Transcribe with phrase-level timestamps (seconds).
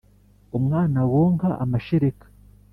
[0.57, 2.25] umwana wonka amashereka